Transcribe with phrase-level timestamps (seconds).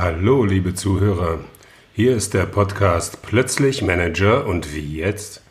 [0.00, 1.40] Hallo, liebe Zuhörer.
[1.92, 5.42] Hier ist der Podcast Plötzlich Manager und wie jetzt?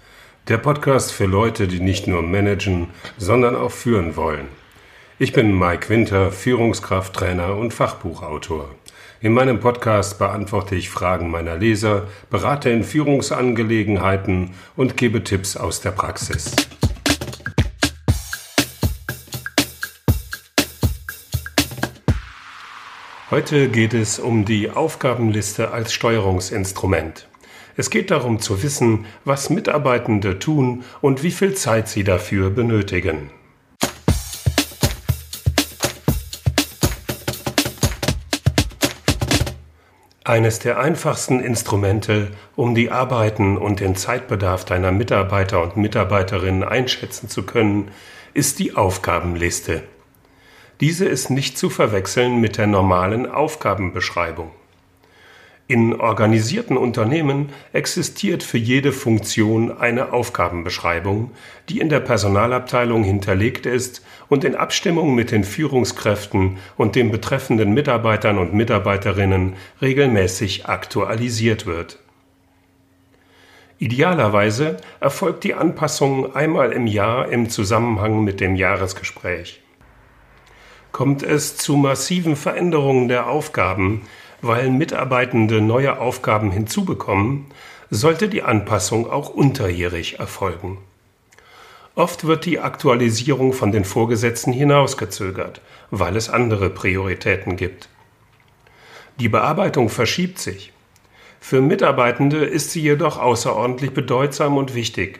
[0.48, 2.88] Der Podcast für Leute, die nicht nur managen,
[3.18, 4.48] sondern auch führen wollen.
[5.20, 8.70] Ich bin Mike Winter, Führungskrafttrainer und Fachbuchautor.
[9.20, 15.82] In meinem Podcast beantworte ich Fragen meiner Leser, berate in Führungsangelegenheiten und gebe Tipps aus
[15.82, 16.56] der Praxis.
[23.30, 27.28] Heute geht es um die Aufgabenliste als Steuerungsinstrument.
[27.76, 33.30] Es geht darum zu wissen, was Mitarbeitende tun und wie viel Zeit sie dafür benötigen.
[40.24, 47.28] Eines der einfachsten Instrumente, um die Arbeiten und den Zeitbedarf deiner Mitarbeiter und Mitarbeiterinnen einschätzen
[47.28, 47.92] zu können,
[48.34, 49.84] ist die Aufgabenliste.
[50.80, 54.52] Diese ist nicht zu verwechseln mit der normalen Aufgabenbeschreibung.
[55.70, 61.32] In organisierten Unternehmen existiert für jede Funktion eine Aufgabenbeschreibung,
[61.68, 67.74] die in der Personalabteilung hinterlegt ist und in Abstimmung mit den Führungskräften und den betreffenden
[67.74, 72.00] Mitarbeitern und Mitarbeiterinnen regelmäßig aktualisiert wird.
[73.80, 79.62] Idealerweise erfolgt die Anpassung einmal im Jahr im Zusammenhang mit dem Jahresgespräch
[80.98, 84.02] kommt es zu massiven Veränderungen der Aufgaben,
[84.42, 87.46] weil Mitarbeitende neue Aufgaben hinzubekommen,
[87.92, 90.80] sollte die Anpassung auch unterjährig erfolgen.
[91.94, 97.90] Oft wird die Aktualisierung von den Vorgesetzten hinausgezögert, weil es andere Prioritäten gibt.
[99.20, 100.74] Die Bearbeitung verschiebt sich.
[101.40, 105.20] Für Mitarbeitende ist sie jedoch außerordentlich bedeutsam und wichtig.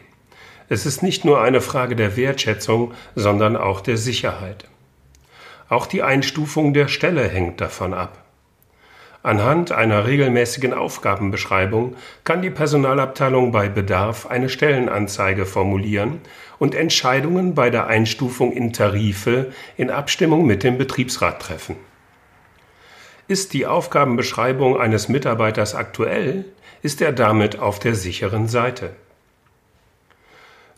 [0.68, 4.68] Es ist nicht nur eine Frage der Wertschätzung, sondern auch der Sicherheit.
[5.68, 8.24] Auch die Einstufung der Stelle hängt davon ab.
[9.22, 16.20] Anhand einer regelmäßigen Aufgabenbeschreibung kann die Personalabteilung bei Bedarf eine Stellenanzeige formulieren
[16.58, 21.76] und Entscheidungen bei der Einstufung in Tarife in Abstimmung mit dem Betriebsrat treffen.
[23.26, 26.46] Ist die Aufgabenbeschreibung eines Mitarbeiters aktuell,
[26.80, 28.94] ist er damit auf der sicheren Seite.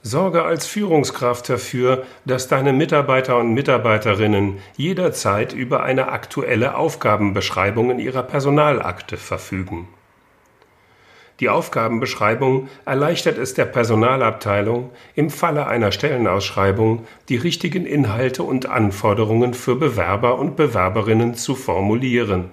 [0.02, 7.98] Sorge als Führungskraft dafür, dass deine Mitarbeiter und Mitarbeiterinnen jederzeit über eine aktuelle Aufgabenbeschreibung in
[7.98, 9.88] ihrer Personalakte verfügen.
[11.40, 19.52] Die Aufgabenbeschreibung erleichtert es der Personalabteilung, im Falle einer Stellenausschreibung die richtigen Inhalte und Anforderungen
[19.52, 22.50] für Bewerber und Bewerberinnen zu formulieren.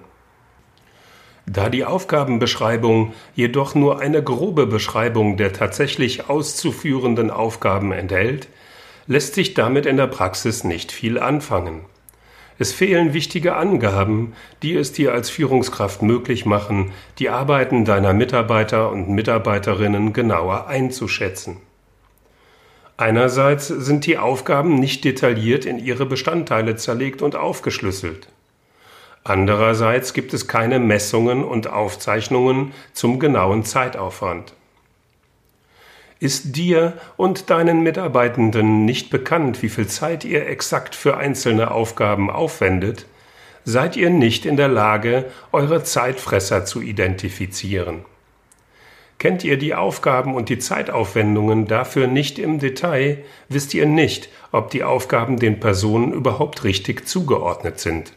[1.50, 8.48] Da die Aufgabenbeschreibung jedoch nur eine grobe Beschreibung der tatsächlich auszuführenden Aufgaben enthält,
[9.06, 11.86] lässt sich damit in der Praxis nicht viel anfangen.
[12.58, 18.90] Es fehlen wichtige Angaben, die es dir als Führungskraft möglich machen, die Arbeiten deiner Mitarbeiter
[18.90, 21.56] und Mitarbeiterinnen genauer einzuschätzen.
[22.98, 28.28] Einerseits sind die Aufgaben nicht detailliert in ihre Bestandteile zerlegt und aufgeschlüsselt.
[29.28, 34.54] Andererseits gibt es keine Messungen und Aufzeichnungen zum genauen Zeitaufwand.
[36.18, 42.30] Ist dir und deinen Mitarbeitenden nicht bekannt, wie viel Zeit ihr exakt für einzelne Aufgaben
[42.30, 43.04] aufwendet,
[43.64, 48.06] seid ihr nicht in der Lage, eure Zeitfresser zu identifizieren.
[49.18, 53.18] Kennt ihr die Aufgaben und die Zeitaufwendungen dafür nicht im Detail,
[53.50, 58.14] wisst ihr nicht, ob die Aufgaben den Personen überhaupt richtig zugeordnet sind.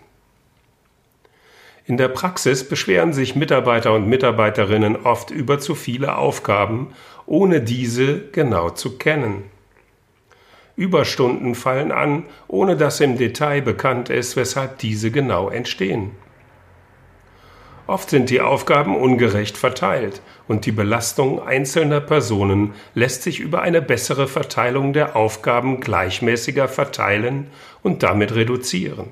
[1.92, 6.94] In der Praxis beschweren sich Mitarbeiter und Mitarbeiterinnen oft über zu viele Aufgaben,
[7.26, 9.44] ohne diese genau zu kennen.
[10.78, 16.12] Überstunden fallen an, ohne dass im Detail bekannt ist, weshalb diese genau entstehen.
[17.88, 23.82] Oft sind die Aufgaben ungerecht verteilt und die Belastung einzelner Personen lässt sich über eine
[23.82, 27.48] bessere Verteilung der Aufgaben gleichmäßiger verteilen
[27.84, 29.10] und damit reduzieren.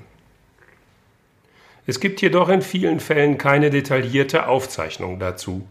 [1.89, 5.67] Es gibt jedoch in vielen Fällen keine detaillierte Aufzeichnung dazu.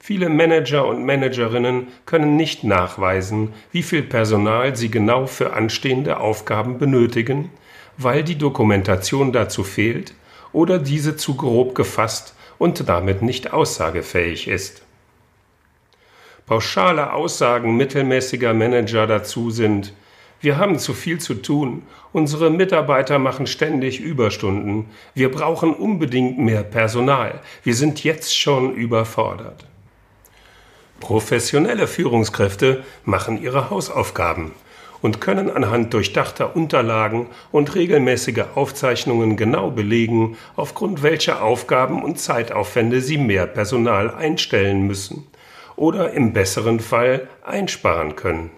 [0.00, 6.78] Viele Manager und Managerinnen können nicht nachweisen, wie viel Personal sie genau für anstehende Aufgaben
[6.78, 7.52] benötigen,
[7.96, 10.12] weil die Dokumentation dazu fehlt
[10.52, 14.82] oder diese zu grob gefasst und damit nicht aussagefähig ist.
[16.46, 19.92] Pauschale Aussagen mittelmäßiger Manager dazu sind,
[20.42, 21.82] wir haben zu viel zu tun.
[22.12, 24.86] Unsere Mitarbeiter machen ständig Überstunden.
[25.14, 27.40] Wir brauchen unbedingt mehr Personal.
[27.62, 29.64] Wir sind jetzt schon überfordert.
[30.98, 34.50] Professionelle Führungskräfte machen ihre Hausaufgaben
[35.00, 43.00] und können anhand durchdachter Unterlagen und regelmäßiger Aufzeichnungen genau belegen, aufgrund welcher Aufgaben und Zeitaufwände
[43.00, 45.26] sie mehr Personal einstellen müssen
[45.76, 48.50] oder im besseren Fall einsparen können.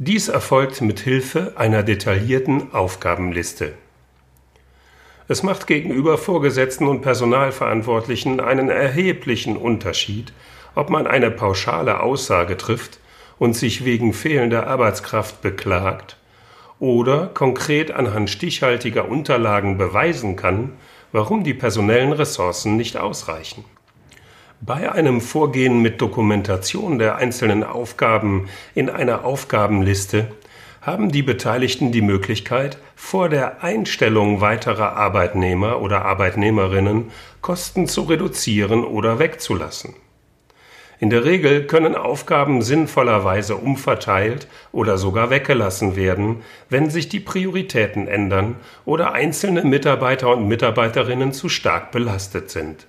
[0.00, 3.74] Dies erfolgt mit Hilfe einer detaillierten Aufgabenliste.
[5.26, 10.32] Es macht gegenüber Vorgesetzten und Personalverantwortlichen einen erheblichen Unterschied,
[10.76, 13.00] ob man eine pauschale Aussage trifft
[13.40, 16.16] und sich wegen fehlender Arbeitskraft beklagt
[16.78, 20.74] oder konkret anhand stichhaltiger Unterlagen beweisen kann,
[21.10, 23.64] warum die personellen Ressourcen nicht ausreichen.
[24.60, 30.32] Bei einem Vorgehen mit Dokumentation der einzelnen Aufgaben in einer Aufgabenliste
[30.80, 38.82] haben die Beteiligten die Möglichkeit, vor der Einstellung weiterer Arbeitnehmer oder Arbeitnehmerinnen Kosten zu reduzieren
[38.84, 39.94] oder wegzulassen.
[40.98, 48.08] In der Regel können Aufgaben sinnvollerweise umverteilt oder sogar weggelassen werden, wenn sich die Prioritäten
[48.08, 52.88] ändern oder einzelne Mitarbeiter und Mitarbeiterinnen zu stark belastet sind.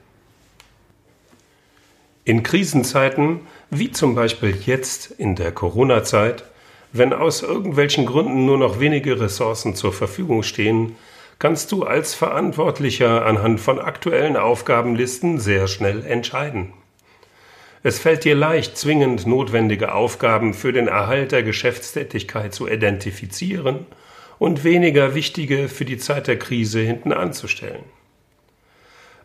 [2.26, 6.44] In Krisenzeiten, wie zum Beispiel jetzt in der Corona-Zeit,
[6.92, 10.96] wenn aus irgendwelchen Gründen nur noch wenige Ressourcen zur Verfügung stehen,
[11.40, 16.74] kannst du als Verantwortlicher anhand von aktuellen Aufgabenlisten sehr schnell entscheiden.
[17.82, 23.86] Es fällt dir leicht, zwingend notwendige Aufgaben für den Erhalt der Geschäftstätigkeit zu identifizieren
[24.38, 27.84] und weniger wichtige für die Zeit der Krise hinten anzustellen.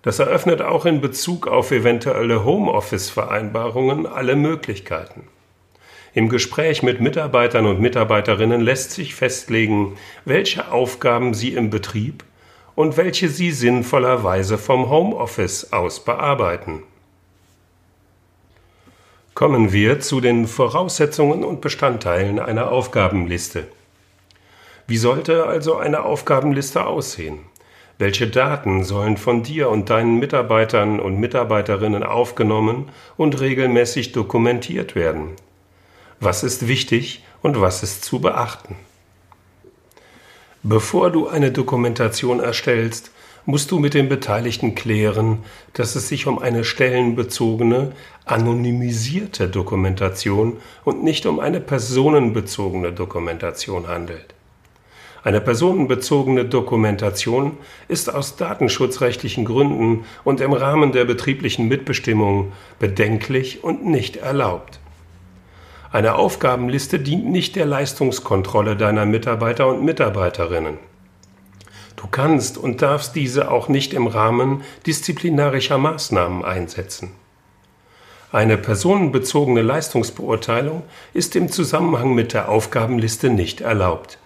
[0.05, 5.25] Das eröffnet auch in Bezug auf eventuelle Homeoffice-Vereinbarungen alle Möglichkeiten.
[6.13, 9.97] Im Gespräch mit Mitarbeitern und Mitarbeiterinnen lässt sich festlegen,
[10.27, 12.23] welche Aufgaben sie im Betrieb
[12.75, 16.83] und welche sie sinnvollerweise vom Homeoffice aus bearbeiten.
[19.33, 23.67] Kommen wir zu den Voraussetzungen und Bestandteilen einer Aufgabenliste.
[24.87, 27.39] Wie sollte also eine Aufgabenliste aussehen?
[27.99, 35.37] Welche Daten sollen von dir und deinen Mitarbeitern und Mitarbeiterinnen aufgenommen und regelmäßig dokumentiert werden?
[36.19, 38.77] Was ist wichtig und was ist zu beachten?
[40.65, 43.13] Bevor du eine Dokumentation erstellst,
[43.47, 45.45] musst du mit den Beteiligten klären,
[45.75, 47.93] dass es sich um eine stellenbezogene,
[48.25, 54.35] anonymisierte Dokumentation und nicht um eine personenbezogene Dokumentation handelt.
[55.25, 57.57] Eine personenbezogene Dokumentation
[57.89, 64.81] ist aus datenschutzrechtlichen Gründen und im Rahmen der betrieblichen Mitbestimmung bedenklich und nicht erlaubt.
[65.91, 70.77] Eine Aufgabenliste dient nicht der Leistungskontrolle deiner Mitarbeiter und Mitarbeiterinnen.
[71.97, 77.13] Du kannst und darfst diese auch nicht im Rahmen disziplinarischer Maßnahmen einsetzen.
[78.31, 80.83] Eine personenbezogene Leistungsbeurteilung
[81.15, 84.19] ist im Zusammenhang mit der Aufgabenliste nicht erlaubt.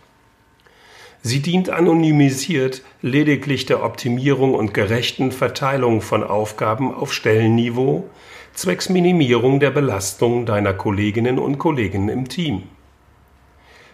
[1.28, 8.08] Sie dient anonymisiert lediglich der Optimierung und gerechten Verteilung von Aufgaben auf Stellenniveau
[8.54, 12.62] zwecks Minimierung der Belastung deiner Kolleginnen und Kollegen im Team.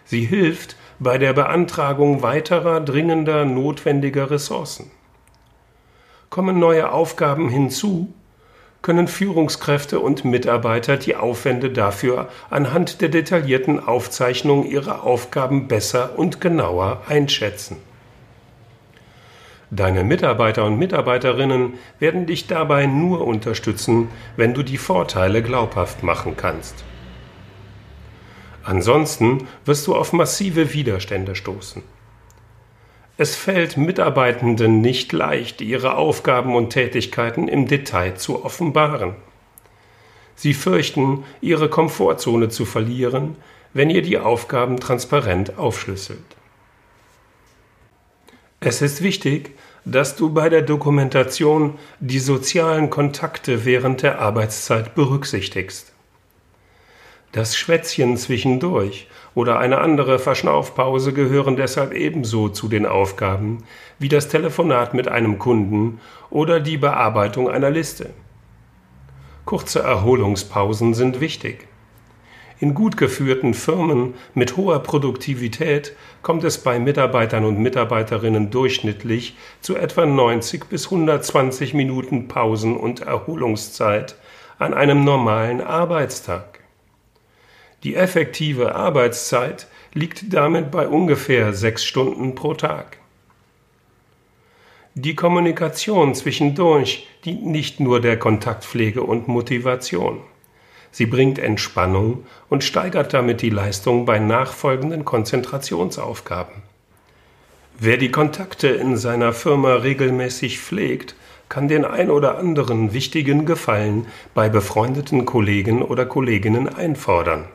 [0.05, 4.89] Sie hilft bei der Beantragung weiterer dringender notwendiger Ressourcen.
[6.29, 8.13] Kommen neue Aufgaben hinzu,
[8.85, 16.39] können Führungskräfte und Mitarbeiter die Aufwände dafür anhand der detaillierten Aufzeichnung ihrer Aufgaben besser und
[16.39, 17.77] genauer einschätzen.
[19.71, 26.37] Deine Mitarbeiter und Mitarbeiterinnen werden dich dabei nur unterstützen, wenn du die Vorteile glaubhaft machen
[26.37, 26.83] kannst.
[28.63, 31.81] Ansonsten wirst du auf massive Widerstände stoßen.
[33.17, 39.15] Es fällt Mitarbeitenden nicht leicht, ihre Aufgaben und Tätigkeiten im Detail zu offenbaren.
[40.35, 43.37] Sie fürchten, ihre Komfortzone zu verlieren,
[43.73, 46.19] wenn ihr die Aufgaben transparent aufschlüsselt.
[48.59, 49.51] Es ist wichtig,
[49.85, 55.94] dass du bei der Dokumentation die sozialen Kontakte während der Arbeitszeit berücksichtigst.
[57.35, 63.65] Das Schwätzchen zwischendurch oder eine andere Verschnaufpause gehören deshalb ebenso zu den Aufgaben
[63.99, 65.99] wie das Telefonat mit einem Kunden
[66.29, 68.11] oder die Bearbeitung einer Liste.
[69.43, 71.67] Kurze Erholungspausen sind wichtig.
[72.61, 79.75] In gut geführten Firmen mit hoher Produktivität kommt es bei Mitarbeitern und Mitarbeiterinnen durchschnittlich zu
[79.75, 84.15] etwa 90 bis 120 Minuten Pausen und Erholungszeit
[84.57, 86.54] an einem normalen Arbeitstag.
[87.85, 92.97] Die effektive Arbeitszeit liegt damit bei ungefähr sechs Stunden pro Tag.
[94.95, 100.21] Die Kommunikation zwischendurch dient nicht nur der Kontaktpflege und Motivation.
[100.89, 106.63] Sie bringt Entspannung und steigert damit die Leistung bei nachfolgenden Konzentrationsaufgaben.
[107.77, 111.15] Wer die Kontakte in seiner Firma regelmäßig pflegt,
[111.49, 117.45] kann den ein oder anderen wichtigen Gefallen bei befreundeten Kollegen oder Kolleginnen einfordern.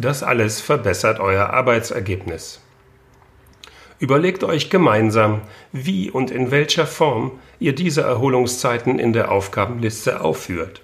[0.00, 2.60] Das alles verbessert euer Arbeitsergebnis.
[3.98, 5.40] Überlegt euch gemeinsam,
[5.72, 10.82] wie und in welcher Form ihr diese Erholungszeiten in der Aufgabenliste aufführt.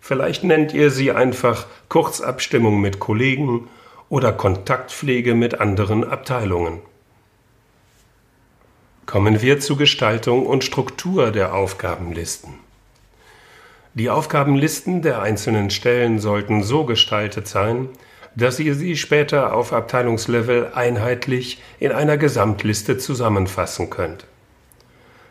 [0.00, 3.68] Vielleicht nennt ihr sie einfach Kurzabstimmung mit Kollegen
[4.08, 6.78] oder Kontaktpflege mit anderen Abteilungen.
[9.04, 12.69] Kommen wir zu Gestaltung und Struktur der Aufgabenlisten.
[13.94, 17.88] Die Aufgabenlisten der einzelnen Stellen sollten so gestaltet sein,
[18.36, 24.26] dass ihr sie später auf Abteilungslevel einheitlich in einer Gesamtliste zusammenfassen könnt.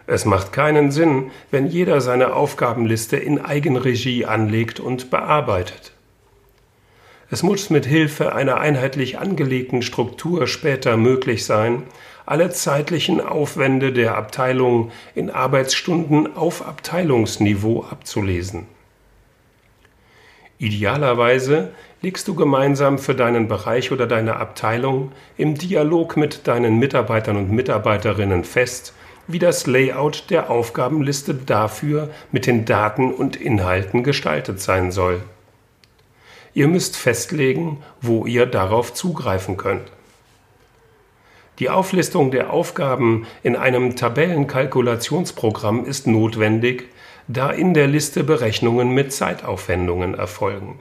[0.07, 5.93] Es macht keinen Sinn, wenn jeder seine Aufgabenliste in Eigenregie anlegt und bearbeitet.
[7.31, 11.83] Es muss mit Hilfe einer einheitlich angelegten Struktur später möglich sein,
[12.25, 18.65] alle zeitlichen Aufwände der Abteilung in Arbeitsstunden auf Abteilungsniveau abzulesen.
[20.57, 21.71] Idealerweise
[22.01, 27.51] legst du gemeinsam für deinen Bereich oder deine Abteilung im Dialog mit deinen Mitarbeitern und
[27.51, 28.93] Mitarbeiterinnen fest,
[29.27, 35.21] wie das Layout der Aufgabenliste dafür mit den Daten und Inhalten gestaltet sein soll.
[36.53, 39.91] Ihr müsst festlegen, wo ihr darauf zugreifen könnt.
[41.59, 46.85] Die Auflistung der Aufgaben in einem Tabellenkalkulationsprogramm ist notwendig,
[47.27, 50.79] da in der Liste Berechnungen mit Zeitaufwendungen erfolgen.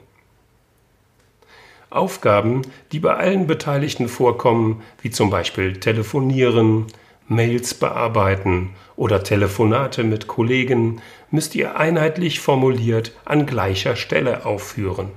[1.89, 2.61] Aufgaben,
[2.91, 6.87] die bei allen Beteiligten vorkommen, wie zum Beispiel Telefonieren,
[7.27, 15.09] Mails bearbeiten oder Telefonate mit Kollegen, müsst ihr einheitlich formuliert an gleicher Stelle aufführen.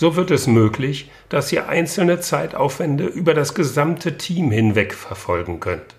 [0.00, 5.96] So wird es möglich, dass ihr einzelne Zeitaufwände über das gesamte Team hinweg verfolgen könnt.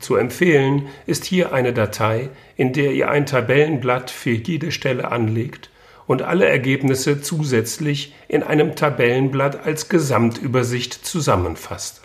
[0.00, 5.70] Zu empfehlen ist hier eine Datei, in der ihr ein Tabellenblatt für jede Stelle anlegt
[6.08, 12.02] und alle Ergebnisse zusätzlich in einem Tabellenblatt als Gesamtübersicht zusammenfasst.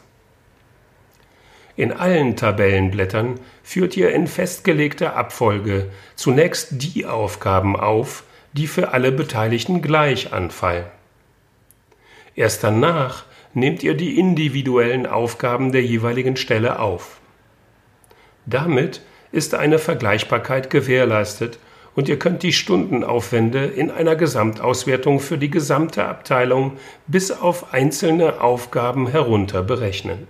[1.76, 9.12] In allen Tabellenblättern führt ihr in festgelegter Abfolge zunächst die Aufgaben auf, die für alle
[9.12, 10.86] Beteiligten gleich anfallen.
[12.36, 17.20] Erst danach nehmt ihr die individuellen Aufgaben der jeweiligen Stelle auf.
[18.46, 21.60] Damit ist eine Vergleichbarkeit gewährleistet
[21.96, 28.42] und ihr könnt die Stundenaufwände in einer Gesamtauswertung für die gesamte Abteilung bis auf einzelne
[28.42, 30.28] Aufgaben herunter berechnen.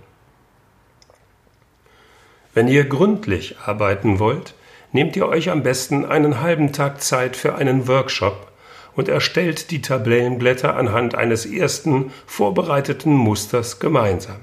[2.52, 4.54] Wenn ihr gründlich arbeiten wollt,
[4.94, 8.50] nehmt ihr euch am besten einen halben Tag Zeit für einen Workshop
[8.94, 14.36] und erstellt die Tabellenblätter anhand eines ersten vorbereiteten Musters gemeinsam.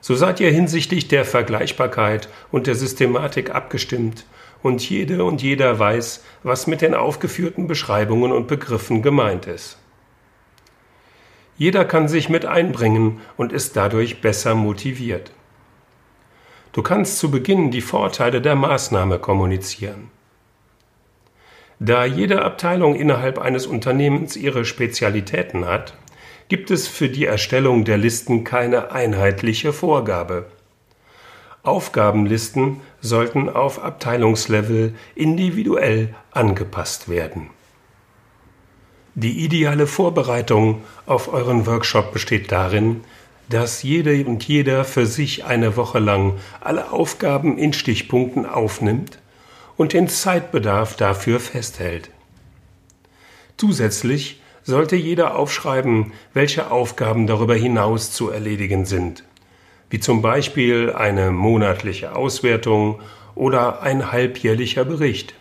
[0.00, 4.24] So seid ihr hinsichtlich der Vergleichbarkeit und der Systematik abgestimmt
[4.62, 9.76] und jede und jeder weiß, was mit den aufgeführten Beschreibungen und Begriffen gemeint ist.
[11.58, 15.32] Jeder kann sich mit einbringen und ist dadurch besser motiviert.
[16.72, 20.10] Du kannst zu Beginn die Vorteile der Maßnahme kommunizieren.
[21.78, 25.94] Da jede Abteilung innerhalb eines Unternehmens ihre Spezialitäten hat,
[26.48, 30.46] gibt es für die Erstellung der Listen keine einheitliche Vorgabe.
[31.62, 37.50] Aufgabenlisten sollten auf Abteilungslevel individuell angepasst werden.
[39.14, 43.02] Die ideale Vorbereitung auf euren Workshop besteht darin,
[43.52, 49.18] dass jede und jeder für sich eine Woche lang alle Aufgaben in Stichpunkten aufnimmt
[49.76, 52.10] und den Zeitbedarf dafür festhält.
[53.58, 59.24] Zusätzlich sollte jeder aufschreiben, welche Aufgaben darüber hinaus zu erledigen sind,
[59.90, 63.00] wie zum Beispiel eine monatliche Auswertung
[63.34, 65.34] oder ein halbjährlicher Bericht.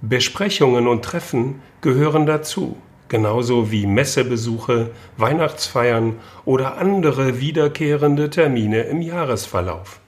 [0.00, 10.00] Besprechungen und Treffen gehören dazu genauso wie Messebesuche, Weihnachtsfeiern oder andere wiederkehrende Termine im Jahresverlauf.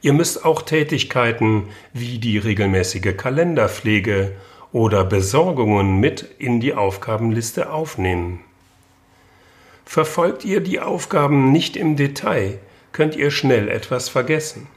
[0.00, 4.32] Ihr müsst auch Tätigkeiten wie die regelmäßige Kalenderpflege
[4.72, 8.40] oder Besorgungen mit in die Aufgabenliste aufnehmen.
[9.84, 12.58] Verfolgt ihr die Aufgaben nicht im Detail,
[12.92, 14.68] könnt ihr schnell etwas vergessen.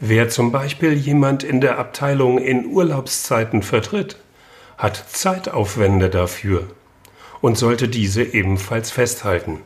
[0.00, 4.18] Wer zum Beispiel jemand in der Abteilung in Urlaubszeiten vertritt,
[4.78, 6.68] hat Zeitaufwände dafür
[7.40, 9.60] und sollte diese ebenfalls festhalten.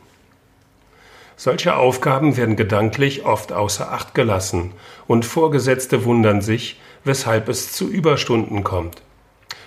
[1.37, 4.73] Solche Aufgaben werden gedanklich oft außer Acht gelassen
[5.07, 9.02] und Vorgesetzte wundern sich, weshalb es zu Überstunden kommt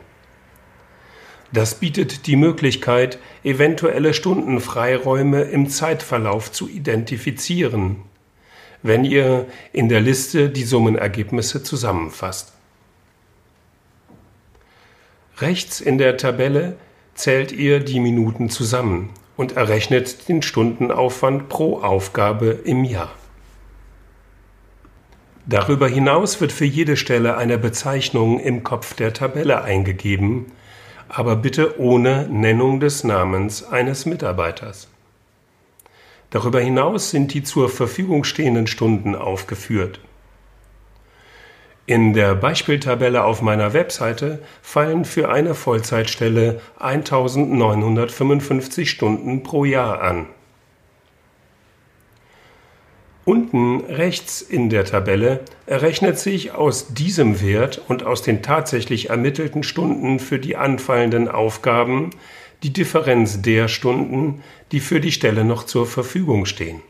[1.52, 8.02] Das bietet die Möglichkeit, eventuelle Stundenfreiräume im Zeitverlauf zu identifizieren,
[8.82, 12.52] wenn ihr in der Liste die Summenergebnisse zusammenfasst.
[15.38, 16.76] Rechts in der Tabelle
[17.14, 23.10] zählt ihr die Minuten zusammen und errechnet den Stundenaufwand pro Aufgabe im Jahr.
[25.46, 30.52] Darüber hinaus wird für jede Stelle eine Bezeichnung im Kopf der Tabelle eingegeben,
[31.08, 34.89] aber bitte ohne Nennung des Namens eines Mitarbeiters.
[36.30, 40.00] Darüber hinaus sind die zur Verfügung stehenden Stunden aufgeführt.
[41.86, 50.26] In der Beispieltabelle auf meiner Webseite fallen für eine Vollzeitstelle 1955 Stunden pro Jahr an.
[53.24, 59.62] Unten rechts in der Tabelle errechnet sich aus diesem Wert und aus den tatsächlich ermittelten
[59.62, 62.10] Stunden für die anfallenden Aufgaben
[62.62, 64.42] die Differenz der Stunden,
[64.72, 66.82] die für die Stelle noch zur Verfügung stehen.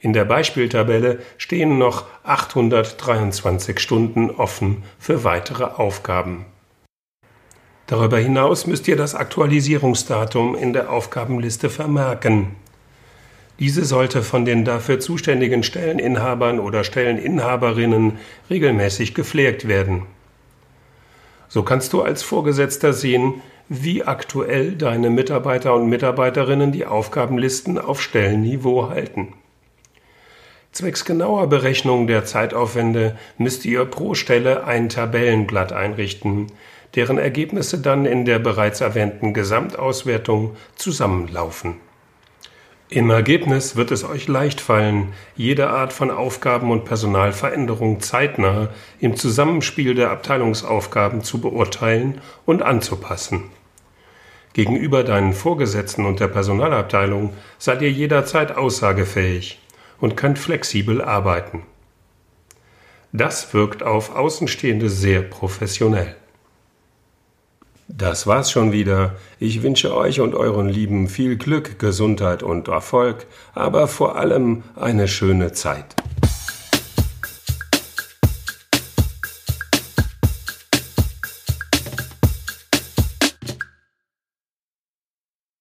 [0.00, 6.44] In der Beispieltabelle stehen noch 823 Stunden offen für weitere Aufgaben.
[7.86, 12.56] Darüber hinaus müsst ihr das Aktualisierungsdatum in der Aufgabenliste vermerken.
[13.60, 18.18] Diese sollte von den dafür zuständigen Stelleninhabern oder Stelleninhaberinnen
[18.50, 20.06] regelmäßig gepflegt werden.
[21.52, 28.00] So kannst du als Vorgesetzter sehen, wie aktuell deine Mitarbeiter und Mitarbeiterinnen die Aufgabenlisten auf
[28.00, 29.34] Stellenniveau halten.
[30.72, 36.46] Zwecks genauer Berechnung der Zeitaufwände müsst ihr pro Stelle ein Tabellenblatt einrichten,
[36.94, 41.74] deren Ergebnisse dann in der bereits erwähnten Gesamtauswertung zusammenlaufen.
[42.92, 48.68] Im Ergebnis wird es euch leicht fallen, jede Art von Aufgaben und Personalveränderung zeitnah
[49.00, 53.44] im Zusammenspiel der Abteilungsaufgaben zu beurteilen und anzupassen.
[54.52, 59.58] Gegenüber deinen Vorgesetzten und der Personalabteilung seid ihr jederzeit aussagefähig
[59.98, 61.62] und könnt flexibel arbeiten.
[63.10, 66.14] Das wirkt auf Außenstehende sehr professionell.
[67.94, 69.16] Das war's schon wieder.
[69.38, 75.08] Ich wünsche euch und euren Lieben viel Glück, Gesundheit und Erfolg, aber vor allem eine
[75.08, 76.01] schöne Zeit.